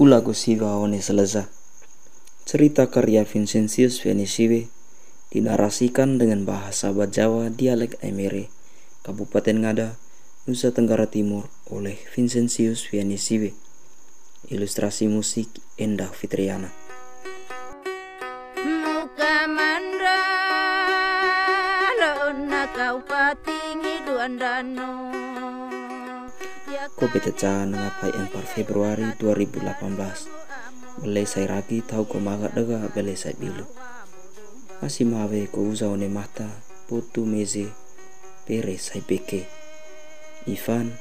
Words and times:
Ulago 0.00 0.32
Siva 0.32 0.80
One 0.80 1.04
Seleza 1.04 1.52
Cerita 2.48 2.88
karya 2.88 3.28
Vincentius 3.28 4.00
Venesiwe 4.00 4.72
dinarasikan 5.28 6.16
dengan 6.16 6.48
bahasa 6.48 6.88
Bajawa 6.88 7.52
dialek 7.52 8.00
Emere, 8.00 8.48
Kabupaten 9.04 9.60
Ngada, 9.60 10.00
Nusa 10.48 10.72
Tenggara 10.72 11.04
Timur 11.12 11.52
oleh 11.68 12.00
Vincentius 12.16 12.88
Venesiwe. 12.88 13.52
Ilustrasi 14.48 15.04
musik 15.04 15.52
Endah 15.76 16.08
Fitriana. 16.08 16.72
Muka 18.64 19.44
mandra 19.52 20.24
kau 22.72 23.04
patingi 23.04 24.00
duandano 24.08 24.88
Ko 26.80 27.12
beta 27.12 27.28
ca 27.28 27.68
ngapai 27.68 28.08
4 28.08 28.32
Februari 28.56 29.04
2018. 29.20 31.04
Bele 31.04 31.28
sai 31.28 31.44
ragi 31.44 31.84
tau 31.84 32.08
ko 32.08 32.16
maga 32.24 32.48
daga 32.48 32.88
bele 32.88 33.12
sai 33.20 33.36
bilu. 33.36 33.68
Masih 34.80 35.04
mawe 35.04 35.44
ko 35.52 35.68
uza 35.68 35.92
one 35.92 36.08
mata 36.08 36.48
putu 36.88 37.28
meze 37.28 37.68
pere 38.48 38.80
sai 38.80 39.04
peke. 39.04 39.44
Ivan 40.48 40.96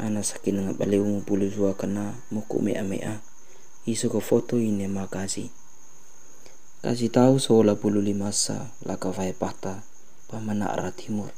ana 0.00 0.24
sakin 0.24 0.64
nga 0.64 0.72
bale 0.72 0.96
umu 0.96 1.20
bulu 1.20 1.52
zua 1.52 1.76
kena 1.76 2.16
muku 2.32 2.64
mea 2.64 2.80
mea. 2.80 3.20
Iso 3.84 4.08
ko 4.08 4.24
foto 4.24 4.56
ini 4.56 4.88
makasi. 4.88 5.52
Kasih 6.80 7.12
tahu 7.12 7.36
seolah 7.36 7.76
bulu 7.76 8.00
lima 8.00 8.32
sa 8.32 8.72
laka 8.88 9.12
vai 9.12 9.36
pata 9.36 9.84
pamana 10.32 10.72
arah 10.72 10.96
timur. 10.96 11.28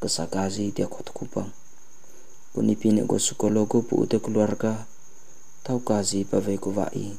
Kesakazi 0.00 0.72
dia 0.72 0.88
kota 0.88 1.12
kupang. 1.12 1.67
Punipine 2.58 3.06
ko 3.06 3.22
psikologo 3.22 3.86
pu 3.86 4.02
ute 4.02 4.18
keluarga. 4.18 4.82
Tau 5.62 5.78
kazi 5.78 6.26
pave 6.26 6.58
ko 6.58 6.74
vai 6.74 7.14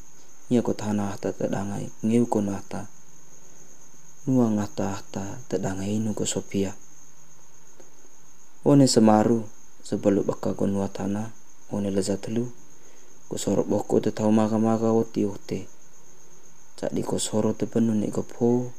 nia 0.51 0.59
ko 0.59 0.75
thana 0.75 1.15
hata 1.15 1.31
tadangai 1.31 1.87
ngeu 2.03 2.27
ko 2.27 2.43
nata 2.43 2.91
nua 4.27 4.51
ngata 4.51 4.99
hata 4.99 5.39
tadangai 5.47 5.95
nu 6.03 6.11
ko 6.11 6.27
sopia 6.27 6.75
one 8.67 8.83
semaru 8.83 9.47
sebelu 9.79 10.27
baka 10.27 10.51
ko 10.59 10.67
nua 10.67 10.91
tana 10.91 11.31
one 11.71 11.87
telu 12.19 12.51
ko 13.31 13.39
sorok 13.39 13.71
boko 13.71 14.03
te 14.03 14.11
tau 14.11 14.35
maga 14.35 14.59
maga 14.59 14.91
oti 14.91 15.23
ote. 15.23 15.71
Jadi 16.83 16.99
ko 16.99 17.15
soro 17.15 17.55
te 17.55 17.63
penuh 17.63 17.95
ne 17.95 18.11
ko 18.11 18.27
po 18.27 18.75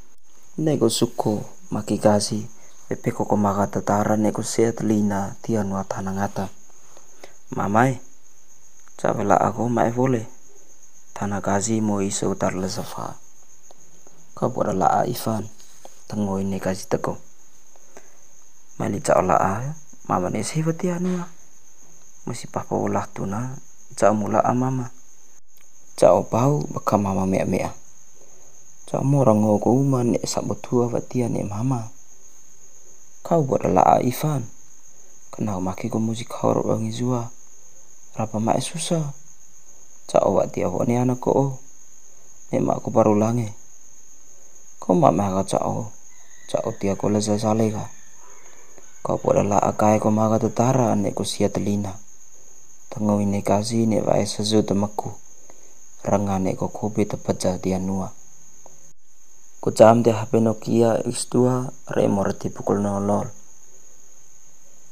ne 0.60 0.76
ko 0.76 0.92
suko 0.92 1.40
maki 1.72 1.96
peko 2.96 3.26
ko 3.28 3.36
magata 3.36 3.82
tara 3.82 4.16
neko 4.16 4.42
seat 4.42 4.80
lina 4.80 5.36
tia 5.42 5.62
nua 5.62 5.84
thana 5.84 6.10
ngata. 6.14 6.48
Mamai 7.54 8.00
chabela 8.98 9.36
ago 9.38 9.68
mai 9.68 9.90
vole 9.90 10.26
thana 11.14 11.40
kazi 11.42 11.80
mo 11.80 12.00
iso 12.00 12.34
tar 12.34 12.54
le 12.54 12.68
safa 12.70 13.16
ka 14.36 14.48
bora 14.48 14.72
la 14.72 14.86
a 14.86 15.02
ifan 15.04 15.44
tangoi 16.08 16.44
ne 16.44 16.58
kazi 16.60 16.86
tako 16.88 17.18
mali 18.78 19.00
cha 19.02 19.20
la 19.20 19.36
a 19.36 19.54
mama 20.08 20.30
ne 20.30 20.42
se 20.44 20.62
vatia 20.62 20.98
nua 21.02 21.26
musi 22.26 22.46
papa 22.46 22.76
olah 22.76 23.08
tuna 23.14 23.56
cha 23.96 24.12
mula 24.14 24.40
a 24.40 24.54
mama. 24.54 24.90
Cha 25.98 26.12
opau 26.16 26.64
baka 26.72 26.96
mama 26.96 27.26
mea 27.26 27.44
mea. 27.44 27.70
Cha 28.86 29.02
mo 29.02 29.24
rango 29.24 29.58
ko 29.58 29.74
man 29.82 30.14
ne 30.14 30.18
sabotua 30.24 30.88
vatia 30.88 31.28
ne 31.28 31.44
mama. 31.44 31.90
Kau 33.30 33.46
buat 33.46 33.62
la 33.62 34.02
Ivan. 34.02 34.42
Kenal 35.30 35.62
maki 35.62 35.86
ko 35.86 36.02
musik 36.02 36.34
horor 36.34 36.66
wangi 36.66 36.90
zua. 36.90 37.30
Rapa 38.18 38.42
mak 38.42 38.58
susah. 38.58 39.14
Cak 40.10 40.26
awak 40.26 40.50
dia 40.50 40.66
ni 40.66 40.98
anak 40.98 41.22
ko. 41.22 41.62
Nek 42.50 42.58
mak 42.58 42.82
ko 42.82 42.90
baru 42.90 43.14
lange. 43.14 43.54
Kau 44.82 44.98
mak 44.98 45.14
maka 45.14 45.46
cak 45.46 45.62
o. 45.62 45.94
Cak 46.50 46.66
o 46.66 46.74
dia 46.74 46.98
ko 46.98 47.06
leza 47.06 47.38
salega. 47.38 47.86
Kau 49.06 49.22
buat 49.22 49.46
la 49.46 49.62
akai 49.62 50.02
ko 50.02 50.10
maka 50.10 50.42
tetara 50.42 50.90
nek 50.98 51.14
ko 51.14 51.22
sia 51.22 51.46
telina. 51.54 52.02
Tengo 52.90 53.22
ini 53.22 53.46
kasih 53.46 53.86
nek 53.86 54.10
wae 54.10 54.26
sezu 54.26 54.66
temaku. 54.66 55.14
Rangane 56.02 56.58
ko 56.58 56.66
kobe 56.66 57.06
tepat 57.06 57.62
dia 57.62 57.78
nua. 57.78 58.10
Ku 59.60 59.76
jam 59.76 60.00
de 60.00 60.16
HP 60.16 60.40
Nokia 60.40 61.04
X2 61.04 61.36
remor 61.92 62.32
di 62.32 62.48
pukul 62.48 62.80
00. 62.80 63.28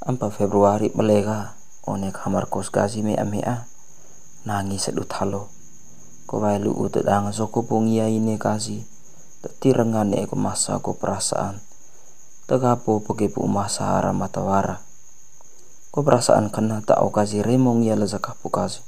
4 0.05 0.21
Februari 0.29 0.93
belega 0.93 1.57
one 1.89 2.13
kamar 2.13 2.53
kos 2.53 2.69
gazi 2.69 3.01
me 3.01 3.17
amea 3.17 3.65
nangis 4.45 4.93
sedu 4.93 5.09
thalo 5.09 5.49
ko 6.29 6.45
lu 6.61 6.77
ut 6.85 7.01
dang 7.01 7.33
soko 7.33 7.65
pungia 7.65 8.13
ini 8.13 8.37
kasi 8.37 8.85
tati 9.41 9.73
rengane 9.73 10.29
ko 10.29 10.37
masa 10.37 10.77
ko 10.85 11.01
perasaan. 11.01 11.65
Tagapo 12.45 13.01
pake 13.01 13.33
pu 13.33 13.49
masa 13.49 14.05
matawara 14.13 14.85
ko 15.89 16.05
perasaan 16.05 16.53
kena 16.53 16.85
tak 16.85 17.01
okasi 17.01 17.41
remong 17.41 17.89
ya 17.89 17.97
lezakah 17.97 18.37
pukasi 18.37 18.85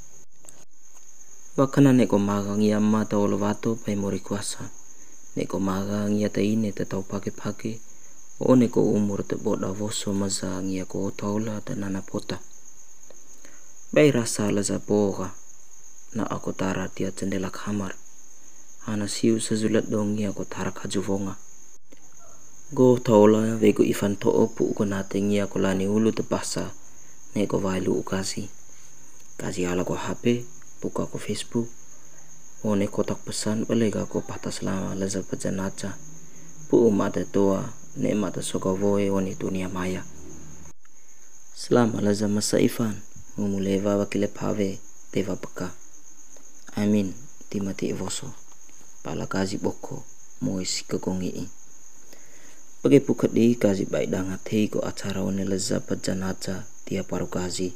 Wakana 1.57 1.97
neko 1.97 2.21
magang 2.21 2.61
ya 2.61 2.77
mata 2.85 3.17
olovato 3.17 3.81
pai 3.81 3.97
mori 3.97 4.21
kuasa 4.21 4.80
neko 5.37 5.57
maga 5.59 6.09
ngia 6.11 6.29
te 6.29 6.43
ine 6.45 6.73
ta 6.73 6.85
tau 6.85 7.03
pake 7.03 7.31
pake. 7.31 7.81
O 8.41 8.57
neko 8.57 8.81
umur 8.81 9.21
te 9.29 9.37
boda 9.37 9.69
voso 9.73 10.13
maza 10.13 10.61
ngia 10.65 10.85
ko 10.85 11.11
taula 11.11 11.61
te 11.61 11.75
nana 11.75 12.01
pota. 12.01 12.39
Bai 13.93 14.11
rasa 14.11 14.51
la 14.51 14.63
za 14.63 14.79
boga. 14.79 15.35
Na 16.15 16.25
ako 16.27 16.53
tara 16.53 16.89
tia 16.89 17.11
jendela 17.11 17.51
kamar 17.51 17.95
hana 18.87 19.07
siu 19.09 19.39
sezulat 19.41 19.87
dong 19.93 20.17
ngia 20.17 20.33
ko 20.33 20.45
tara 20.45 20.73
kajuvonga. 20.73 21.37
Go 22.73 22.99
taula 22.99 23.55
vego 23.61 23.83
ifan 23.85 24.17
to 24.17 24.31
opu 24.31 24.75
ko 24.75 24.83
nate 24.85 25.21
ngia 25.21 25.47
ko 25.47 25.59
lani 25.59 25.87
ulu 25.87 26.11
te 26.13 26.23
pasa. 26.23 26.75
Neko 27.35 27.63
vailu 27.63 27.95
ukasi 27.95 28.49
kasi 29.39 29.65
ala 29.67 29.85
ko 29.85 29.95
HP 29.95 30.45
buka 30.83 31.07
ko 31.07 31.17
Facebook. 31.19 31.80
One 32.61 32.85
kotak 32.93 33.25
pesan 33.25 33.65
balega 33.65 34.05
ko 34.05 34.21
patas 34.21 34.61
lama 34.61 34.93
leza 34.93 35.25
pejanaca. 35.25 35.97
Pu 36.69 36.93
mata 36.93 37.25
tua 37.25 37.73
ne 37.97 38.13
mata 38.13 38.45
soka 38.45 38.77
voe 38.77 39.09
oni 39.09 39.33
dunia 39.33 39.73
maya. 39.73 40.05
Selama 41.57 42.05
leza 42.05 42.29
masa 42.29 42.61
Ivan 42.61 43.01
mumuleva 43.37 43.97
wakile 43.97 44.29
pave 44.29 44.77
deva 45.13 45.37
peka. 45.41 45.73
Amin 46.77 47.15
timati 47.49 47.89
evoso. 47.89 48.29
Pala 49.03 49.25
kazi 49.27 49.57
boko 49.57 50.05
mois 50.45 50.85
kegongi 50.85 51.33
i. 51.33 51.49
Pagi 52.85 53.01
pukat 53.01 53.33
di 53.33 53.57
kazi 53.57 53.89
baik 53.89 54.13
dangat 54.13 54.45
hei 54.53 54.69
ko 54.69 54.85
acara 54.85 55.25
one 55.25 55.49
leza 55.49 55.81
pejanaca 55.81 56.69
dia 56.85 57.09
paru 57.09 57.25
kazi. 57.25 57.73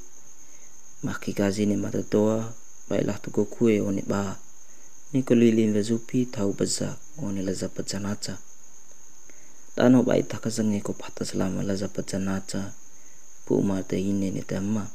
Maki 1.00 1.32
kazi 1.32 1.64
ne 1.64 1.80
mata 1.80 2.04
tua 2.04 2.52
baiklah 2.92 3.16
tuku 3.16 3.48
kue 3.48 3.80
one 3.80 4.04
bah 4.04 4.43
Nikolilin 5.14 5.70
vezupi 5.70 6.26
tau 6.26 6.58
baza 6.58 6.98
ngone 7.14 7.46
laza 7.46 7.70
pajanaca. 7.70 8.34
Tano 9.78 10.02
bai 10.02 10.26
takazange 10.26 10.82
ko 10.82 10.90
patas 10.90 11.38
lama 11.38 11.62
laza 11.62 11.86
pajanaca. 11.86 12.74
Pu 13.46 13.62
mata 13.62 13.94
ine 13.94 14.34
ni 14.34 14.42
tamma. 14.42 14.90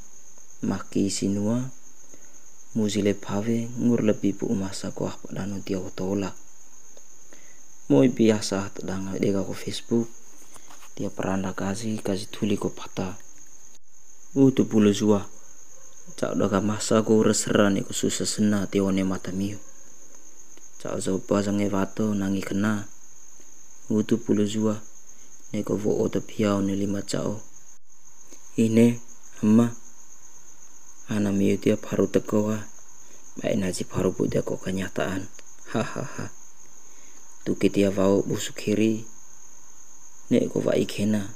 Maki 0.60 1.08
sinua. 1.08 1.72
Muzile 2.76 3.16
pave 3.16 3.72
ngur 3.80 4.04
lebih 4.04 4.44
pu 4.44 4.52
masa 4.52 4.92
ko 4.92 5.08
apa 5.08 5.32
dano 5.32 5.64
dia 5.64 5.80
otola. 5.80 6.36
Moi 7.88 8.12
biasa 8.12 8.76
tadanga 8.76 9.16
dega 9.16 9.40
ko 9.48 9.56
Facebook. 9.56 10.12
Dia 11.00 11.08
peranda 11.08 11.56
kasih 11.56 12.04
kasih 12.04 12.28
tuli 12.28 12.60
ko 12.60 12.76
pata. 12.76 13.16
Utu 14.36 14.68
pulu 14.68 14.92
zua. 14.92 15.24
Cak 16.20 16.36
daga 16.36 16.60
masa 16.60 17.08
ko 17.08 17.24
reseran 17.24 17.80
ko 17.88 17.96
susah 17.96 18.28
sena 18.28 18.68
tione 18.68 19.08
mata 19.08 19.32
miu. 19.32 19.69
Chao 20.80 20.96
zo 20.96 21.20
pa 21.20 21.44
zange 21.44 21.68
vato 21.68 22.16
nangi 22.16 22.40
kena. 22.40 22.88
Utu 23.92 24.16
pulu 24.16 24.48
zua. 24.48 24.80
Neko 25.52 25.76
vo 25.76 25.92
ota 26.04 26.20
piao 26.24 26.62
ni 26.62 26.76
lima 26.76 27.02
chao. 27.02 27.42
Ine, 28.56 29.00
amma. 29.44 29.76
Ana 31.10 31.32
miu 31.36 31.58
dia 31.60 31.76
paru 31.76 32.08
tekoa. 32.08 32.64
Baik 33.38 33.60
naji 33.60 33.84
paru 33.84 34.16
budak 34.16 34.48
ko 34.48 34.56
kenyataan. 34.56 35.28
Hahaha. 35.76 36.32
Tuki 37.44 37.68
dia 37.68 37.92
vau 37.92 38.24
busuk 38.24 38.56
kiri. 38.64 39.04
Neko 40.32 40.64
va 40.64 40.80
ikena. 40.80 41.36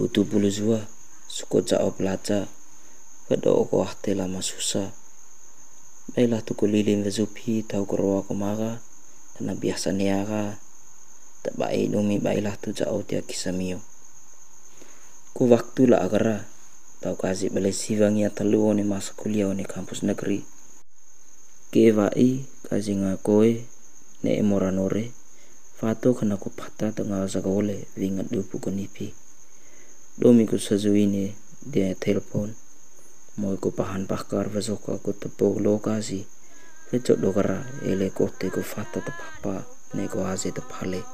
Utu 0.00 0.24
pulu 0.24 0.48
zua. 0.48 0.80
Suko 1.28 1.60
chao 1.60 1.92
pelaca. 1.92 2.48
Kedo 3.28 3.68
ko 3.68 3.84
ahte 3.84 4.16
lama 4.16 4.40
susah. 4.40 4.96
Baiklah 6.08 6.40
tu 6.40 6.56
kulilin 6.56 7.04
vezupi 7.04 7.60
tau 7.60 7.84
koroa 7.84 8.24
komaga 8.24 8.80
karena 9.36 9.52
biasa 9.52 9.92
niaga 9.92 10.56
tak 11.44 11.52
baik 11.60 11.92
dumi 11.92 12.16
baiklah 12.16 12.56
tu 12.56 12.72
jauh 12.72 13.04
dia 13.04 13.20
kisah. 13.20 13.52
Ku 15.36 15.42
waktu 15.52 15.84
lah 15.84 16.00
agara 16.00 16.48
tau 17.04 17.14
kasih 17.14 17.52
balai 17.52 17.76
sivang 17.76 18.16
ya 18.16 18.32
telu 18.32 18.72
ni 18.72 18.88
masa 18.88 19.12
kuliah 19.14 19.52
ni 19.52 19.68
kampus 19.68 20.00
negeri. 20.00 20.48
Ke 21.68 21.92
vai 21.92 22.48
kazinga 22.66 23.20
koe 23.20 23.68
ne 24.24 24.32
emoranore 24.40 25.12
fato 25.78 26.16
kana 26.16 26.40
ko 26.40 26.48
pata 26.50 26.90
tanga 26.90 27.22
zagole 27.28 27.86
vingat 27.94 28.32
du 28.32 28.42
pukunipi. 28.42 29.12
Domi 30.18 30.48
ko 30.48 30.56
sazuine 30.56 31.36
dia 31.62 31.92
telepon. 31.94 32.56
Moi 33.38 33.54
ko 33.54 33.70
pahan 33.70 34.10
pakar 34.10 34.50
vazoka 34.50 34.98
ko 34.98 35.14
tepo 35.14 35.62
lokasi. 35.62 36.26
Fecok 36.90 37.22
dokara 37.22 37.62
ele 37.86 38.10
kote 38.10 38.50
ko 38.50 38.66
fata 38.66 38.98
te 38.98 39.12
papa 39.14 39.62
ne 39.94 40.10
ko 40.10 40.26
haze 40.26 40.50
te 40.50 40.58
pale. 40.58 41.06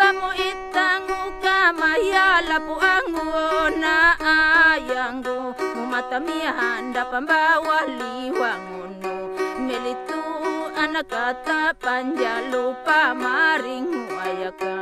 Bamu 0.00 0.32
itangu 0.32 1.20
kama 1.44 2.00
ya 2.00 2.40
lapu 2.40 2.72
angu 2.80 3.28
na 3.76 4.16
ayanggu 4.16 5.52
Mumata 5.76 6.16
mihanda 6.16 7.04
pambawa 7.04 7.84
liwangono 7.86 9.36
Melitu 9.60 10.22
anak 10.72 11.12
kata 11.12 11.76
panjalu 11.76 12.72
pamaringu 12.82 14.08
ayaka 14.16 14.76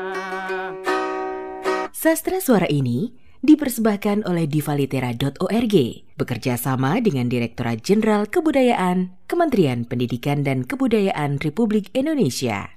Sastra 1.90 2.38
suara 2.38 2.70
ini 2.70 3.19
dipersembahkan 3.40 4.28
oleh 4.28 4.46
divalitera.org 4.46 5.76
bekerja 6.14 6.54
sama 6.60 7.00
dengan 7.00 7.32
Direktorat 7.32 7.81
Jenderal 7.81 8.28
Kebudayaan 8.28 9.16
Kementerian 9.25 9.88
Pendidikan 9.88 10.44
dan 10.44 10.69
Kebudayaan 10.69 11.40
Republik 11.40 11.88
Indonesia. 11.96 12.76